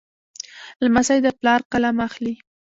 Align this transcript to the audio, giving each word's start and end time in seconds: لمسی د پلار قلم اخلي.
لمسی 0.83 1.19
د 1.25 1.27
پلار 1.39 1.59
قلم 1.71 1.97
اخلي. 2.07 2.33